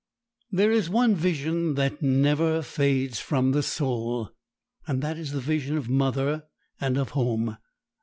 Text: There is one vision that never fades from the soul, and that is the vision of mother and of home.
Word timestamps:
There 0.51 0.71
is 0.71 0.89
one 0.89 1.13
vision 1.13 1.75
that 1.75 2.01
never 2.01 2.63
fades 2.63 3.19
from 3.19 3.51
the 3.51 3.61
soul, 3.61 4.31
and 4.87 4.99
that 5.03 5.15
is 5.19 5.31
the 5.31 5.39
vision 5.39 5.77
of 5.77 5.89
mother 5.89 6.45
and 6.79 6.97
of 6.97 7.09
home. 7.11 7.57